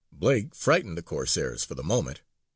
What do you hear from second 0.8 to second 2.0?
the Corsairs for the